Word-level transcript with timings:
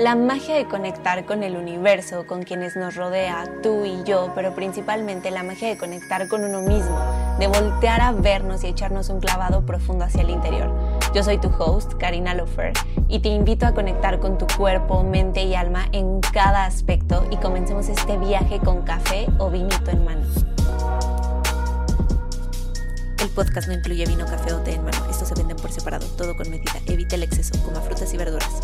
La 0.00 0.14
magia 0.14 0.54
de 0.54 0.64
conectar 0.64 1.26
con 1.26 1.42
el 1.42 1.56
universo, 1.56 2.26
con 2.26 2.42
quienes 2.42 2.74
nos 2.74 2.96
rodea, 2.96 3.44
tú 3.62 3.84
y 3.84 4.02
yo, 4.04 4.32
pero 4.34 4.54
principalmente 4.54 5.30
la 5.30 5.42
magia 5.42 5.68
de 5.68 5.76
conectar 5.76 6.26
con 6.26 6.42
uno 6.42 6.62
mismo, 6.62 6.98
de 7.38 7.46
voltear 7.48 8.00
a 8.00 8.12
vernos 8.12 8.64
y 8.64 8.68
echarnos 8.68 9.10
un 9.10 9.20
clavado 9.20 9.66
profundo 9.66 10.06
hacia 10.06 10.22
el 10.22 10.30
interior. 10.30 10.72
Yo 11.14 11.22
soy 11.22 11.36
tu 11.36 11.48
host, 11.48 11.92
Karina 11.98 12.32
Lofer, 12.32 12.72
y 13.08 13.18
te 13.18 13.28
invito 13.28 13.66
a 13.66 13.74
conectar 13.74 14.20
con 14.20 14.38
tu 14.38 14.46
cuerpo, 14.56 15.02
mente 15.02 15.42
y 15.42 15.54
alma 15.54 15.84
en 15.92 16.20
cada 16.32 16.64
aspecto 16.64 17.26
y 17.30 17.36
comencemos 17.36 17.90
este 17.90 18.16
viaje 18.16 18.58
con 18.58 18.80
café 18.80 19.26
o 19.36 19.50
vinito 19.50 19.90
en 19.90 20.02
mano. 20.02 20.22
El 23.20 23.28
podcast 23.28 23.68
no 23.68 23.74
incluye 23.74 24.06
vino, 24.06 24.24
café 24.24 24.54
o 24.54 24.60
té 24.60 24.76
en 24.76 24.82
mano. 24.82 24.96
Estos 25.10 25.28
se 25.28 25.34
venden 25.34 25.58
por 25.58 25.70
separado, 25.70 26.06
todo 26.16 26.34
con 26.34 26.48
medida. 26.48 26.72
Evita 26.86 27.16
el 27.16 27.22
exceso, 27.24 27.62
coma 27.62 27.82
frutas 27.82 28.14
y 28.14 28.16
verduras. 28.16 28.62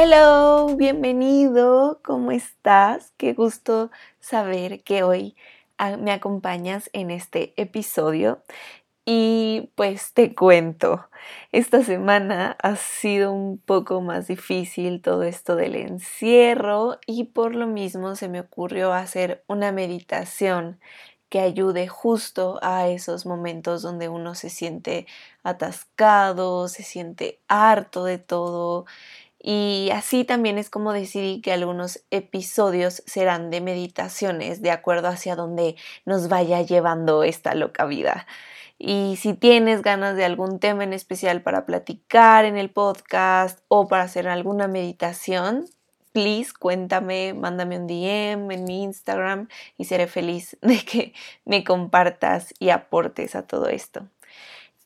Hello, 0.00 0.76
bienvenido, 0.76 2.00
¿cómo 2.04 2.30
estás? 2.30 3.12
Qué 3.16 3.32
gusto 3.32 3.90
saber 4.20 4.84
que 4.84 5.02
hoy 5.02 5.34
ah, 5.76 5.96
me 5.96 6.12
acompañas 6.12 6.88
en 6.92 7.10
este 7.10 7.52
episodio. 7.60 8.44
Y 9.04 9.72
pues 9.74 10.12
te 10.14 10.36
cuento, 10.36 11.08
esta 11.50 11.82
semana 11.82 12.56
ha 12.62 12.76
sido 12.76 13.32
un 13.32 13.58
poco 13.58 14.00
más 14.00 14.28
difícil 14.28 15.02
todo 15.02 15.24
esto 15.24 15.56
del 15.56 15.74
encierro 15.74 17.00
y 17.04 17.24
por 17.24 17.56
lo 17.56 17.66
mismo 17.66 18.14
se 18.14 18.28
me 18.28 18.38
ocurrió 18.38 18.92
hacer 18.92 19.42
una 19.48 19.72
meditación 19.72 20.78
que 21.28 21.40
ayude 21.40 21.88
justo 21.88 22.60
a 22.62 22.88
esos 22.88 23.26
momentos 23.26 23.82
donde 23.82 24.08
uno 24.08 24.36
se 24.36 24.48
siente 24.48 25.06
atascado, 25.42 26.68
se 26.68 26.84
siente 26.84 27.40
harto 27.48 28.04
de 28.04 28.18
todo 28.18 28.86
y 29.50 29.88
así 29.94 30.24
también 30.24 30.58
es 30.58 30.68
como 30.68 30.92
decidí 30.92 31.40
que 31.40 31.54
algunos 31.54 32.04
episodios 32.10 33.02
serán 33.06 33.48
de 33.48 33.62
meditaciones 33.62 34.60
de 34.60 34.70
acuerdo 34.70 35.08
hacia 35.08 35.36
donde 35.36 35.74
nos 36.04 36.28
vaya 36.28 36.60
llevando 36.60 37.22
esta 37.22 37.54
loca 37.54 37.86
vida. 37.86 38.26
Y 38.78 39.16
si 39.16 39.32
tienes 39.32 39.80
ganas 39.80 40.16
de 40.16 40.26
algún 40.26 40.58
tema 40.58 40.84
en 40.84 40.92
especial 40.92 41.40
para 41.40 41.64
platicar 41.64 42.44
en 42.44 42.58
el 42.58 42.68
podcast 42.68 43.60
o 43.68 43.88
para 43.88 44.02
hacer 44.02 44.28
alguna 44.28 44.68
meditación, 44.68 45.64
please 46.12 46.52
cuéntame, 46.52 47.32
mándame 47.32 47.78
un 47.78 47.86
DM 47.86 48.52
en 48.52 48.64
mi 48.64 48.82
Instagram 48.82 49.48
y 49.78 49.86
seré 49.86 50.08
feliz 50.08 50.58
de 50.60 50.84
que 50.84 51.14
me 51.46 51.64
compartas 51.64 52.52
y 52.58 52.68
aportes 52.68 53.34
a 53.34 53.46
todo 53.46 53.68
esto. 53.70 54.06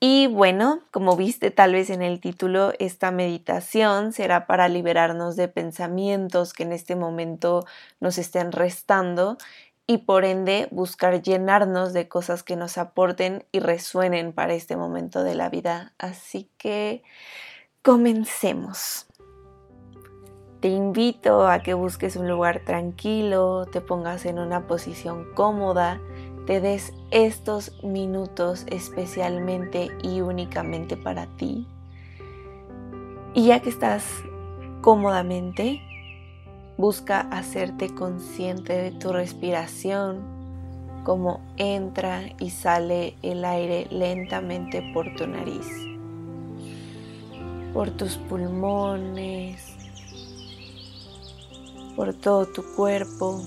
Y 0.04 0.26
bueno, 0.26 0.80
como 0.90 1.14
viste 1.14 1.52
tal 1.52 1.74
vez 1.74 1.88
en 1.88 2.02
el 2.02 2.18
título, 2.18 2.72
esta 2.80 3.12
meditación 3.12 4.12
será 4.12 4.48
para 4.48 4.66
liberarnos 4.66 5.36
de 5.36 5.46
pensamientos 5.46 6.52
que 6.52 6.64
en 6.64 6.72
este 6.72 6.96
momento 6.96 7.64
nos 8.00 8.18
estén 8.18 8.50
restando 8.50 9.38
y 9.86 9.98
por 9.98 10.24
ende 10.24 10.66
buscar 10.72 11.22
llenarnos 11.22 11.92
de 11.92 12.08
cosas 12.08 12.42
que 12.42 12.56
nos 12.56 12.78
aporten 12.78 13.44
y 13.52 13.60
resuenen 13.60 14.32
para 14.32 14.54
este 14.54 14.76
momento 14.76 15.22
de 15.22 15.36
la 15.36 15.48
vida. 15.50 15.92
Así 15.98 16.50
que 16.58 17.04
comencemos. 17.82 19.06
Te 20.58 20.66
invito 20.66 21.46
a 21.46 21.60
que 21.60 21.74
busques 21.74 22.16
un 22.16 22.26
lugar 22.28 22.62
tranquilo, 22.64 23.66
te 23.66 23.80
pongas 23.80 24.26
en 24.26 24.40
una 24.40 24.66
posición 24.66 25.32
cómoda 25.34 26.00
te 26.46 26.60
des 26.60 26.92
estos 27.10 27.82
minutos 27.84 28.64
especialmente 28.68 29.90
y 30.02 30.20
únicamente 30.20 30.96
para 30.96 31.26
ti. 31.26 31.66
Y 33.34 33.46
ya 33.46 33.60
que 33.60 33.70
estás 33.70 34.04
cómodamente, 34.80 35.80
busca 36.76 37.20
hacerte 37.20 37.94
consciente 37.94 38.72
de 38.72 38.90
tu 38.90 39.12
respiración, 39.12 40.20
cómo 41.04 41.40
entra 41.56 42.22
y 42.38 42.50
sale 42.50 43.16
el 43.22 43.44
aire 43.44 43.86
lentamente 43.90 44.82
por 44.92 45.14
tu 45.14 45.26
nariz, 45.26 45.66
por 47.72 47.90
tus 47.90 48.16
pulmones, 48.16 49.76
por 51.94 52.14
todo 52.14 52.46
tu 52.46 52.62
cuerpo 52.74 53.40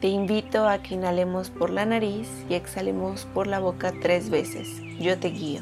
te 0.00 0.08
invito 0.08 0.66
a 0.66 0.78
que 0.78 0.94
inhalemos 0.94 1.50
por 1.50 1.68
la 1.68 1.84
nariz 1.84 2.28
y 2.48 2.54
exhalemos 2.54 3.26
por 3.34 3.46
la 3.46 3.58
boca 3.58 3.92
tres 4.00 4.30
veces. 4.30 4.80
Yo 4.98 5.18
te 5.18 5.28
guío. 5.28 5.60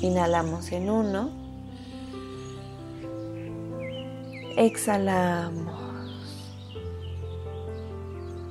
Inhalamos 0.00 0.70
en 0.70 0.90
uno. 0.90 1.30
Exhalamos. 4.56 5.74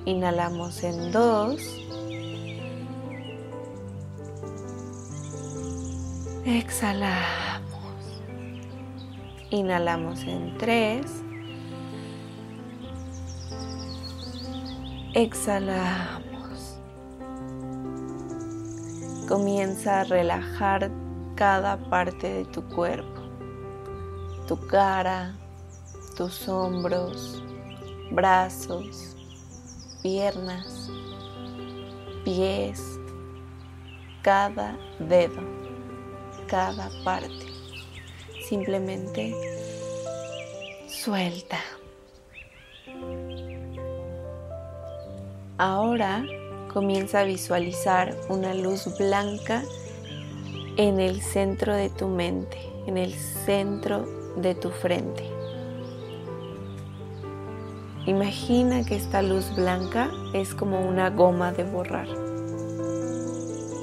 Inhalamos 0.03 0.84
en 0.84 1.12
dos. 1.14 1.62
Exhalamos. 6.46 7.64
Inhalamos 9.52 10.24
en 10.24 10.58
tres. 10.58 11.06
Exhalamos. 15.16 16.78
Comienza 19.30 20.02
a 20.02 20.03
relajar 20.03 20.92
cada 21.36 21.78
parte 21.90 22.28
de 22.28 22.46
tu 22.46 22.62
cuerpo, 22.68 23.22
tu 24.46 24.58
cara, 24.68 25.34
tus 26.18 26.48
hombros, 26.50 27.42
brazos, 28.12 29.16
piernas, 30.03 30.90
pies, 32.26 33.00
cada 34.22 34.78
dedo, 35.00 35.42
cada 36.47 36.90
parte. 37.06 37.46
Simplemente 38.47 39.34
suelta. 40.88 41.75
Ahora 45.58 46.26
comienza 46.74 47.22
a 47.22 47.24
visualizar 47.24 48.14
una 48.28 48.54
luz 48.54 48.90
blanca 48.98 49.64
en 50.76 51.00
el 51.00 51.22
centro 51.22 51.74
de 51.74 51.90
tu 51.90 52.10
mente, 52.10 52.58
en 52.88 52.98
el 52.98 53.14
centro 53.14 54.06
de 54.36 54.54
tu 54.54 54.70
frente. 54.70 55.24
Imagina 58.06 58.84
que 58.84 58.98
esta 58.98 59.22
luz 59.22 59.56
blanca 59.56 60.12
es 60.34 60.54
como 60.54 60.82
una 60.82 61.10
goma 61.10 61.54
de 61.54 61.64
borrar. 61.64 62.10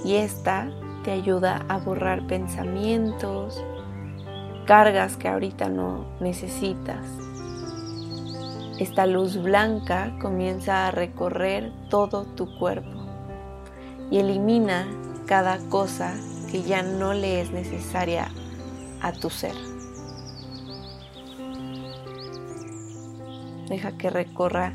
Y 0.05 0.17
esta 0.17 0.71
te 1.05 1.11
ayuda 1.11 1.65
a 1.71 1.79
borrar 1.79 2.27
pensamientos, 2.27 3.65
cargas 4.67 5.17
que 5.17 5.27
ahorita 5.27 5.71
no 5.71 6.05
necesitas 6.21 7.32
esta 8.83 9.07
luz 9.07 9.41
blanca 9.41 10.13
comienza 10.21 10.89
a 10.89 10.91
recorrer 10.91 11.73
todo 11.89 12.25
tu 12.25 12.59
cuerpo 12.59 12.91
y 14.11 14.19
elimina 14.19 14.87
cada 15.27 15.59
cosa 15.69 16.15
que 16.51 16.63
ya 16.63 16.83
no 16.83 17.15
le 17.15 17.41
es 17.41 17.53
necesaria 17.53 18.29
a 19.01 19.13
tu 19.13 19.31
ser. 19.31 19.55
Deja 23.69 23.97
que 23.97 24.11
recorra 24.11 24.73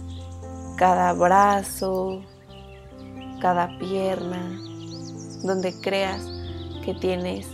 cada 0.77 1.11
brazo, 1.13 2.21
cada 3.41 3.77
pierna, 3.77 4.57
donde 5.43 5.73
creas 5.81 6.25
que 6.85 6.93
tienes 6.93 7.47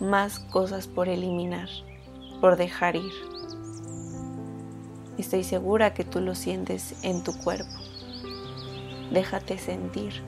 más 0.00 0.38
cosas 0.38 0.86
por 0.86 1.08
eliminar, 1.08 1.68
por 2.40 2.56
dejar 2.56 2.94
ir. 2.94 3.37
Estoy 5.18 5.42
segura 5.42 5.94
que 5.94 6.04
tú 6.04 6.20
lo 6.20 6.36
sientes 6.36 6.94
en 7.02 7.24
tu 7.24 7.36
cuerpo. 7.36 7.74
Déjate 9.10 9.58
sentir. 9.58 10.22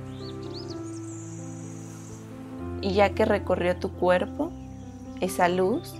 Y 2.82 2.94
ya 2.94 3.10
que 3.10 3.24
recorrió 3.24 3.76
tu 3.76 3.92
cuerpo, 3.92 4.50
esa 5.20 5.48
luz, 5.48 5.94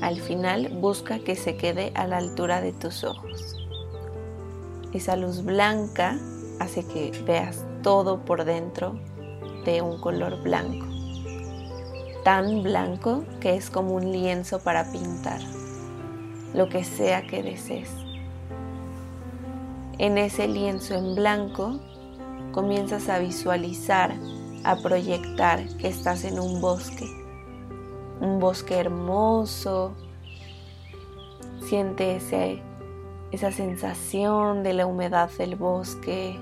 al 0.00 0.20
final 0.20 0.68
busca 0.80 1.18
que 1.18 1.36
se 1.36 1.56
quede 1.56 1.92
a 1.94 2.06
la 2.06 2.16
altura 2.16 2.62
de 2.62 2.72
tus 2.72 3.04
ojos. 3.04 3.56
Esa 4.94 5.16
luz 5.16 5.44
blanca 5.44 6.18
hace 6.60 6.86
que 6.86 7.10
veas 7.26 7.62
todo 7.82 8.24
por 8.24 8.44
dentro 8.44 8.98
de 9.66 9.82
un 9.82 10.00
color 10.00 10.42
blanco. 10.42 10.86
Tan 12.22 12.62
blanco 12.62 13.24
que 13.40 13.54
es 13.54 13.68
como 13.68 13.94
un 13.94 14.12
lienzo 14.12 14.60
para 14.60 14.90
pintar 14.90 15.40
lo 16.54 16.68
que 16.68 16.84
sea 16.84 17.26
que 17.26 17.42
desees. 17.42 18.03
En 19.98 20.18
ese 20.18 20.48
lienzo 20.48 20.94
en 20.94 21.14
blanco 21.14 21.78
comienzas 22.50 23.08
a 23.08 23.20
visualizar, 23.20 24.12
a 24.64 24.74
proyectar 24.76 25.68
que 25.76 25.86
estás 25.86 26.24
en 26.24 26.40
un 26.40 26.60
bosque, 26.60 27.06
un 28.20 28.40
bosque 28.40 28.76
hermoso. 28.76 29.94
Siente 31.62 32.18
esa 33.30 33.52
sensación 33.52 34.64
de 34.64 34.74
la 34.74 34.86
humedad 34.86 35.30
del 35.38 35.54
bosque, 35.54 36.40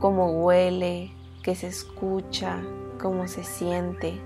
cómo 0.00 0.32
huele, 0.42 1.12
qué 1.44 1.54
se 1.54 1.68
escucha, 1.68 2.60
cómo 3.00 3.28
se 3.28 3.44
siente. 3.44 4.20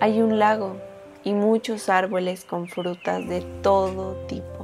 Hay 0.00 0.22
un 0.22 0.38
lago 0.38 0.76
y 1.24 1.34
muchos 1.34 1.90
árboles 1.90 2.46
con 2.46 2.68
frutas 2.68 3.28
de 3.28 3.42
todo 3.62 4.14
tipo. 4.26 4.59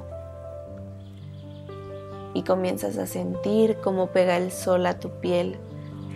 Y 2.37 2.43
comienzas 2.43 2.99
a 2.99 3.07
sentir 3.07 3.79
cómo 3.83 4.09
pega 4.09 4.37
el 4.37 4.53
sol 4.53 4.85
a 4.85 5.01
tu 5.01 5.09
piel 5.09 5.57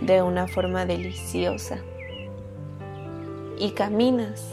de 0.03 0.21
una 0.21 0.49
forma 0.49 0.85
deliciosa. 0.85 1.79
Y 3.59 3.71
caminas. 3.71 4.45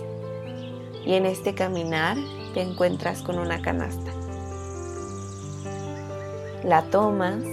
Y 1.06 1.16
en 1.16 1.26
este 1.26 1.56
caminar 1.56 2.16
te 2.54 2.62
encuentras 2.62 3.22
con 3.22 3.38
una 3.38 3.62
canasta. 3.62 4.12
La 6.64 6.84
tomas 6.84 7.44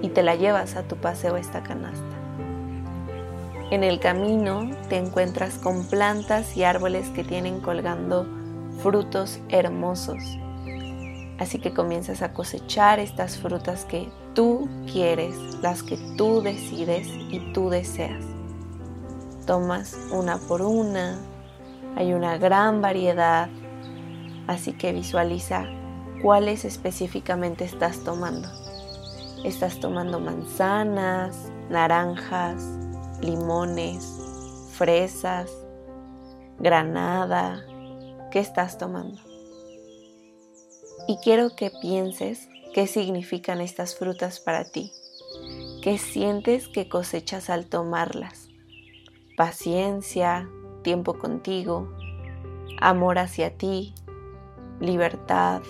y 0.00 0.08
te 0.08 0.22
la 0.22 0.34
llevas 0.36 0.74
a 0.74 0.84
tu 0.84 0.96
paseo 0.96 1.36
esta 1.36 1.62
canasta. 1.62 2.16
En 3.70 3.84
el 3.84 4.00
camino 4.00 4.70
te 4.88 4.96
encuentras 4.96 5.58
con 5.58 5.84
plantas 5.84 6.56
y 6.56 6.64
árboles 6.64 7.10
que 7.10 7.22
tienen 7.22 7.60
colgando 7.60 8.26
frutos 8.82 9.40
hermosos. 9.50 10.22
Así 11.38 11.58
que 11.58 11.74
comienzas 11.74 12.22
a 12.22 12.32
cosechar 12.32 12.98
estas 12.98 13.36
frutas 13.36 13.84
que 13.84 14.08
tú 14.34 14.68
quieres, 14.90 15.36
las 15.60 15.82
que 15.82 15.98
tú 16.16 16.40
decides 16.40 17.08
y 17.08 17.52
tú 17.52 17.68
deseas. 17.68 18.24
Tomas 19.46 19.96
una 20.12 20.38
por 20.38 20.62
una, 20.62 21.18
hay 21.94 22.14
una 22.14 22.38
gran 22.38 22.80
variedad, 22.80 23.48
así 24.46 24.72
que 24.72 24.92
visualiza 24.92 25.66
cuáles 26.22 26.64
específicamente 26.64 27.64
estás 27.64 28.00
tomando. 28.00 28.48
Estás 29.44 29.78
tomando 29.78 30.18
manzanas, 30.18 31.52
naranjas, 31.70 32.62
limones, 33.20 34.04
fresas, 34.72 35.50
granada. 36.58 37.62
¿Qué 38.30 38.40
estás 38.40 38.78
tomando? 38.78 39.25
Y 41.08 41.18
quiero 41.18 41.54
que 41.54 41.70
pienses 41.70 42.48
qué 42.74 42.86
significan 42.86 43.60
estas 43.60 43.96
frutas 43.96 44.40
para 44.40 44.64
ti. 44.64 44.92
¿Qué 45.82 45.98
sientes 45.98 46.68
que 46.68 46.88
cosechas 46.88 47.48
al 47.50 47.66
tomarlas? 47.66 48.48
Paciencia, 49.36 50.48
tiempo 50.82 51.18
contigo, 51.18 51.88
amor 52.80 53.18
hacia 53.18 53.56
ti, 53.56 53.94
libertad, 54.80 55.62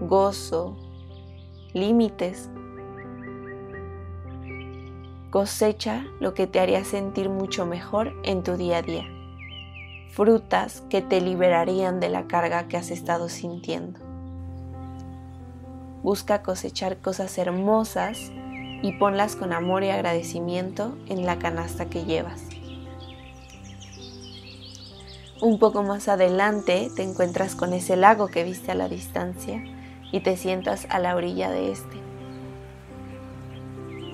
gozo, 0.00 0.76
límites 1.72 2.50
Cosecha 5.30 6.06
lo 6.18 6.34
que 6.34 6.48
te 6.48 6.58
haría 6.58 6.84
sentir 6.84 7.28
mucho 7.28 7.64
mejor 7.64 8.12
en 8.24 8.42
tu 8.42 8.56
día 8.56 8.78
a 8.78 8.82
día. 8.82 9.06
Frutas 10.10 10.82
que 10.90 11.02
te 11.02 11.20
liberarían 11.20 12.00
de 12.00 12.08
la 12.08 12.26
carga 12.26 12.66
que 12.66 12.76
has 12.76 12.90
estado 12.90 13.28
sintiendo. 13.28 14.09
Busca 16.02 16.42
cosechar 16.42 16.96
cosas 16.96 17.36
hermosas 17.36 18.30
y 18.82 18.92
ponlas 18.92 19.36
con 19.36 19.52
amor 19.52 19.84
y 19.84 19.90
agradecimiento 19.90 20.96
en 21.06 21.26
la 21.26 21.38
canasta 21.38 21.90
que 21.90 22.04
llevas. 22.04 22.40
Un 25.42 25.58
poco 25.58 25.82
más 25.82 26.08
adelante 26.08 26.90
te 26.94 27.02
encuentras 27.02 27.54
con 27.54 27.72
ese 27.72 27.96
lago 27.96 28.28
que 28.28 28.44
viste 28.44 28.72
a 28.72 28.74
la 28.74 28.88
distancia 28.88 29.62
y 30.12 30.20
te 30.20 30.36
sientas 30.36 30.86
a 30.90 30.98
la 30.98 31.16
orilla 31.16 31.50
de 31.50 31.72
este. 31.72 31.96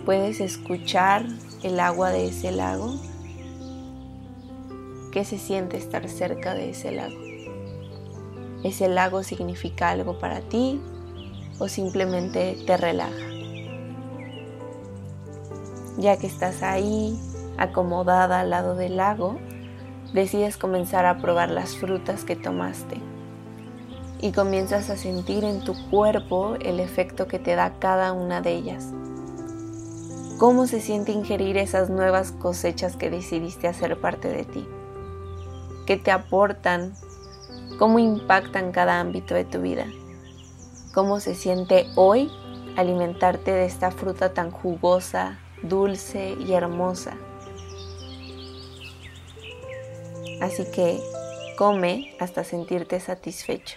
¿Puedes 0.05 0.41
escuchar 0.41 1.27
el 1.63 1.81
agua 1.81 2.11
de 2.11 2.29
ese 2.29 2.53
lago? 2.53 2.95
¿Qué 5.11 5.25
se 5.25 5.39
siente 5.39 5.77
estar 5.77 6.09
cerca 6.09 6.55
de 6.55 6.71
ese 6.71 6.93
lago? 6.93 7.17
¿Ese 8.63 8.89
lago 8.89 9.23
significa 9.23 9.91
algo 9.91 10.19
para 10.19 10.41
ti 10.41 10.81
o 11.59 11.69
simplemente 11.69 12.57
te 12.67 12.77
relaja? 12.77 13.27
Ya 15.99 16.17
que 16.19 16.27
estás 16.27 16.63
ahí, 16.63 17.19
acomodada 17.57 18.41
al 18.41 18.51
lado 18.51 18.77
del 18.77 18.97
lago, 18.97 19.39
decides 20.13 20.57
comenzar 20.57 21.07
a 21.07 21.19
probar 21.19 21.51
las 21.51 21.77
frutas 21.77 22.25
que 22.25 22.37
tomaste. 22.37 22.97
Y 24.21 24.33
comienzas 24.33 24.89
a 24.91 24.97
sentir 24.97 25.45
en 25.45 25.63
tu 25.63 25.75
cuerpo 25.91 26.57
el 26.61 26.81
efecto 26.81 27.27
que 27.27 27.39
te 27.39 27.55
da 27.55 27.75
cada 27.79 28.13
una 28.13 28.41
de 28.41 28.55
ellas. 28.55 28.93
Cómo 30.39 30.67
se 30.67 30.81
siente 30.81 31.13
ingerir 31.13 31.57
esas 31.57 31.89
nuevas 31.89 32.33
cosechas 32.33 32.97
que 32.97 33.11
decidiste 33.11 33.69
hacer 33.69 33.99
parte 34.01 34.29
de 34.29 34.45
ti, 34.45 34.67
qué 35.87 35.97
te 35.97 36.11
aportan, 36.11 36.93
cómo 37.79 37.99
impactan 37.99 38.71
cada 38.71 39.01
ámbito 39.01 39.35
de 39.35 39.47
tu 39.47 39.63
vida, 39.63 39.87
cómo 40.97 41.21
se 41.21 41.35
siente 41.35 41.91
hoy 41.95 42.33
alimentarte 42.79 43.53
de 43.53 43.67
esta 43.67 43.91
fruta 43.91 44.33
tan 44.33 44.51
jugosa, 44.51 45.39
dulce 45.63 46.35
y 46.41 46.55
hermosa. 46.55 47.19
Así 50.41 50.65
que 50.73 50.99
come 51.59 52.17
hasta 52.19 52.45
sentirte 52.45 52.99
satisfecho. 52.99 53.77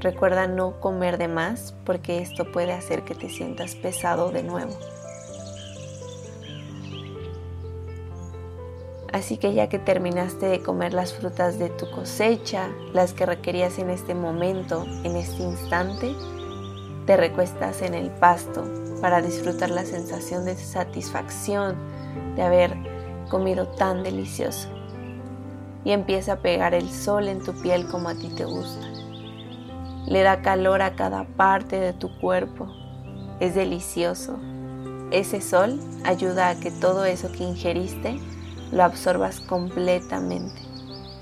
Recuerda 0.00 0.48
no 0.48 0.80
comer 0.80 1.16
de 1.16 1.28
más 1.28 1.76
porque 1.84 2.18
esto 2.18 2.50
puede 2.50 2.72
hacer 2.72 3.04
que 3.04 3.14
te 3.14 3.30
sientas 3.30 3.76
pesado 3.76 4.32
de 4.32 4.42
nuevo. 4.42 4.76
Así 9.16 9.38
que 9.38 9.54
ya 9.54 9.70
que 9.70 9.78
terminaste 9.78 10.44
de 10.44 10.60
comer 10.60 10.92
las 10.92 11.14
frutas 11.14 11.58
de 11.58 11.70
tu 11.70 11.90
cosecha, 11.90 12.68
las 12.92 13.14
que 13.14 13.24
requerías 13.24 13.78
en 13.78 13.88
este 13.88 14.14
momento, 14.14 14.84
en 15.04 15.16
este 15.16 15.42
instante, 15.42 16.14
te 17.06 17.16
recuestas 17.16 17.80
en 17.80 17.94
el 17.94 18.10
pasto 18.10 18.62
para 19.00 19.22
disfrutar 19.22 19.70
la 19.70 19.86
sensación 19.86 20.44
de 20.44 20.54
satisfacción 20.54 21.76
de 22.34 22.42
haber 22.42 22.76
comido 23.30 23.68
tan 23.68 24.02
delicioso. 24.02 24.68
Y 25.82 25.92
empieza 25.92 26.34
a 26.34 26.40
pegar 26.40 26.74
el 26.74 26.90
sol 26.90 27.28
en 27.28 27.42
tu 27.42 27.54
piel 27.62 27.86
como 27.86 28.10
a 28.10 28.14
ti 28.16 28.28
te 28.36 28.44
gusta. 28.44 28.86
Le 30.06 30.24
da 30.24 30.42
calor 30.42 30.82
a 30.82 30.94
cada 30.94 31.24
parte 31.24 31.80
de 31.80 31.94
tu 31.94 32.14
cuerpo. 32.20 32.68
Es 33.40 33.54
delicioso. 33.54 34.38
Ese 35.10 35.40
sol 35.40 35.80
ayuda 36.04 36.50
a 36.50 36.60
que 36.60 36.70
todo 36.70 37.06
eso 37.06 37.32
que 37.32 37.44
ingeriste 37.44 38.20
lo 38.72 38.84
absorbas 38.84 39.40
completamente 39.40 40.60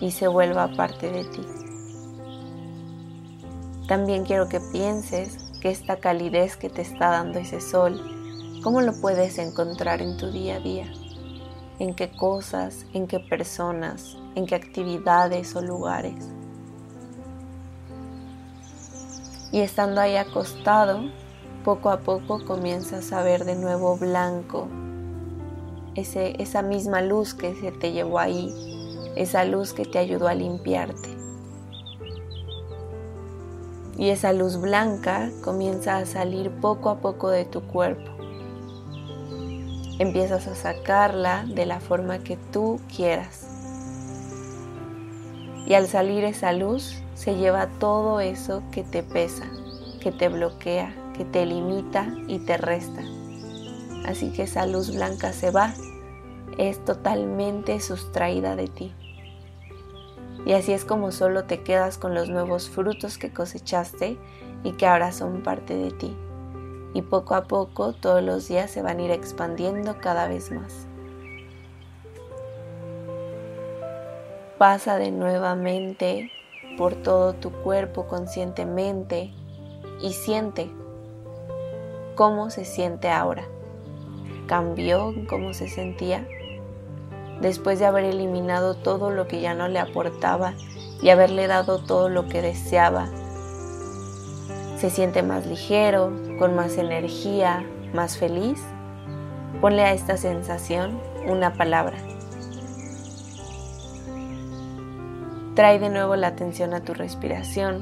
y 0.00 0.10
se 0.10 0.28
vuelva 0.28 0.72
parte 0.76 1.10
de 1.10 1.24
ti. 1.24 1.42
También 3.88 4.24
quiero 4.24 4.48
que 4.48 4.60
pienses 4.60 5.36
que 5.60 5.70
esta 5.70 5.96
calidez 5.96 6.56
que 6.56 6.70
te 6.70 6.82
está 6.82 7.10
dando 7.10 7.38
ese 7.38 7.60
sol, 7.60 8.00
¿cómo 8.62 8.80
lo 8.80 8.98
puedes 9.00 9.38
encontrar 9.38 10.00
en 10.00 10.16
tu 10.16 10.30
día 10.30 10.56
a 10.56 10.60
día? 10.60 10.90
¿En 11.78 11.94
qué 11.94 12.10
cosas, 12.10 12.86
en 12.92 13.06
qué 13.06 13.20
personas, 13.20 14.16
en 14.34 14.46
qué 14.46 14.54
actividades 14.54 15.54
o 15.56 15.60
lugares? 15.60 16.14
Y 19.52 19.60
estando 19.60 20.00
ahí 20.00 20.16
acostado, 20.16 21.00
poco 21.64 21.90
a 21.90 22.00
poco 22.00 22.44
comienzas 22.44 23.12
a 23.12 23.22
ver 23.22 23.44
de 23.44 23.54
nuevo 23.54 23.96
blanco 23.96 24.68
esa 25.94 26.62
misma 26.62 27.00
luz 27.00 27.34
que 27.34 27.54
se 27.54 27.72
te 27.72 27.92
llevó 27.92 28.18
ahí, 28.18 28.52
esa 29.16 29.44
luz 29.44 29.72
que 29.72 29.84
te 29.84 29.98
ayudó 29.98 30.28
a 30.28 30.34
limpiarte. 30.34 31.08
Y 33.96 34.08
esa 34.08 34.32
luz 34.32 34.60
blanca 34.60 35.30
comienza 35.42 35.98
a 35.98 36.06
salir 36.06 36.50
poco 36.50 36.90
a 36.90 36.96
poco 36.96 37.30
de 37.30 37.44
tu 37.44 37.62
cuerpo. 37.62 38.10
Empiezas 40.00 40.48
a 40.48 40.56
sacarla 40.56 41.44
de 41.46 41.66
la 41.66 41.78
forma 41.78 42.18
que 42.18 42.36
tú 42.52 42.80
quieras. 42.94 43.46
Y 45.66 45.74
al 45.74 45.86
salir 45.86 46.24
esa 46.24 46.52
luz 46.52 46.96
se 47.14 47.36
lleva 47.36 47.68
todo 47.78 48.18
eso 48.18 48.62
que 48.72 48.82
te 48.82 49.04
pesa, 49.04 49.44
que 50.00 50.10
te 50.10 50.28
bloquea, 50.28 50.92
que 51.16 51.24
te 51.24 51.46
limita 51.46 52.12
y 52.26 52.40
te 52.40 52.56
resta. 52.56 53.02
Así 54.04 54.30
que 54.30 54.42
esa 54.42 54.66
luz 54.66 54.94
blanca 54.94 55.32
se 55.32 55.50
va, 55.50 55.74
es 56.58 56.84
totalmente 56.84 57.80
sustraída 57.80 58.54
de 58.56 58.68
ti. 58.68 58.94
Y 60.46 60.52
así 60.52 60.72
es 60.72 60.84
como 60.84 61.10
solo 61.10 61.44
te 61.44 61.62
quedas 61.62 61.96
con 61.96 62.14
los 62.14 62.28
nuevos 62.28 62.68
frutos 62.68 63.16
que 63.16 63.32
cosechaste 63.32 64.18
y 64.62 64.72
que 64.72 64.86
ahora 64.86 65.10
son 65.12 65.42
parte 65.42 65.74
de 65.74 65.90
ti. 65.90 66.16
y 66.94 67.02
poco 67.02 67.34
a 67.34 67.44
poco 67.44 67.92
todos 67.92 68.22
los 68.22 68.46
días 68.46 68.70
se 68.70 68.80
van 68.80 69.00
a 69.00 69.02
ir 69.02 69.10
expandiendo 69.10 69.98
cada 69.98 70.28
vez 70.28 70.52
más. 70.52 70.86
Pasa 74.58 74.96
de 74.96 75.10
nuevamente 75.10 76.30
por 76.78 76.94
todo 76.94 77.34
tu 77.34 77.50
cuerpo 77.50 78.06
conscientemente 78.06 79.34
y 80.00 80.12
siente 80.12 80.70
cómo 82.14 82.50
se 82.50 82.64
siente 82.64 83.10
ahora. 83.10 83.44
¿Cambió 84.46 85.14
cómo 85.28 85.54
se 85.54 85.68
sentía? 85.68 86.26
Después 87.40 87.78
de 87.78 87.86
haber 87.86 88.04
eliminado 88.04 88.74
todo 88.74 89.10
lo 89.10 89.26
que 89.26 89.40
ya 89.40 89.54
no 89.54 89.68
le 89.68 89.78
aportaba 89.78 90.54
y 91.02 91.10
haberle 91.10 91.46
dado 91.46 91.78
todo 91.78 92.08
lo 92.08 92.28
que 92.28 92.42
deseaba, 92.42 93.08
se 94.84 94.90
siente 94.90 95.22
más 95.22 95.46
ligero, 95.46 96.12
con 96.38 96.54
más 96.54 96.76
energía, 96.76 97.64
más 97.94 98.18
feliz. 98.18 98.62
Ponle 99.62 99.82
a 99.82 99.94
esta 99.94 100.18
sensación 100.18 101.00
una 101.26 101.54
palabra. 101.54 101.96
Trae 105.54 105.78
de 105.78 105.88
nuevo 105.88 106.16
la 106.16 106.26
atención 106.26 106.74
a 106.74 106.82
tu 106.82 106.92
respiración. 106.92 107.80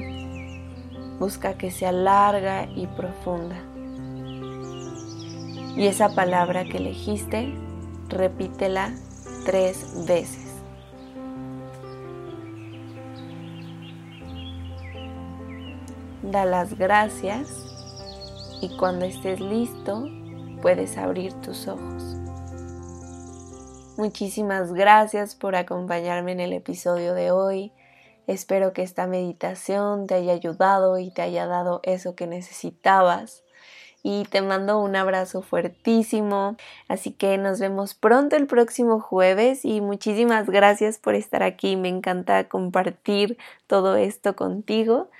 Busca 1.18 1.54
que 1.54 1.72
sea 1.72 1.90
larga 1.90 2.66
y 2.66 2.86
profunda. 2.86 3.56
Y 5.76 5.86
esa 5.86 6.14
palabra 6.14 6.64
que 6.64 6.76
elegiste, 6.76 7.54
repítela 8.08 8.92
tres 9.46 10.06
veces. 10.06 10.52
Da 16.22 16.44
las 16.44 16.78
gracias 16.78 17.48
y 18.60 18.76
cuando 18.76 19.04
estés 19.06 19.40
listo 19.40 20.08
puedes 20.60 20.96
abrir 20.96 21.32
tus 21.40 21.66
ojos. 21.68 22.16
Muchísimas 23.96 24.72
gracias 24.72 25.34
por 25.34 25.56
acompañarme 25.56 26.32
en 26.32 26.40
el 26.40 26.52
episodio 26.52 27.14
de 27.14 27.30
hoy. 27.30 27.72
Espero 28.26 28.72
que 28.72 28.82
esta 28.82 29.06
meditación 29.06 30.06
te 30.06 30.14
haya 30.14 30.32
ayudado 30.32 30.98
y 30.98 31.10
te 31.10 31.22
haya 31.22 31.46
dado 31.46 31.80
eso 31.82 32.14
que 32.14 32.26
necesitabas. 32.26 33.42
Y 34.02 34.24
te 34.24 34.42
mando 34.42 34.80
un 34.80 34.96
abrazo 34.96 35.42
fuertísimo. 35.42 36.56
Así 36.88 37.12
que 37.12 37.38
nos 37.38 37.60
vemos 37.60 37.94
pronto 37.94 38.36
el 38.36 38.46
próximo 38.46 39.00
jueves 39.00 39.64
y 39.64 39.80
muchísimas 39.80 40.48
gracias 40.48 40.98
por 40.98 41.14
estar 41.14 41.42
aquí. 41.42 41.76
Me 41.76 41.88
encanta 41.88 42.48
compartir 42.48 43.38
todo 43.66 43.96
esto 43.96 44.34
contigo. 44.34 45.10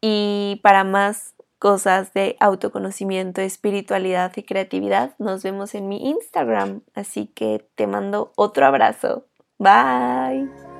Y 0.00 0.60
para 0.62 0.84
más 0.84 1.34
cosas 1.58 2.12
de 2.12 2.36
autoconocimiento, 2.40 3.40
espiritualidad 3.40 4.32
y 4.34 4.42
creatividad, 4.42 5.14
nos 5.18 5.44
vemos 5.44 5.76
en 5.76 5.88
mi 5.88 6.08
Instagram. 6.10 6.82
Así 6.94 7.26
que 7.26 7.68
te 7.76 7.86
mando 7.86 8.32
otro 8.34 8.66
abrazo. 8.66 9.26
Bye. 9.58 10.71